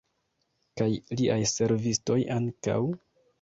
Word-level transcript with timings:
Kaj 0.81 0.87
liaj 1.19 1.35
servistoj 1.51 2.17
ankaŭ? 2.39 2.81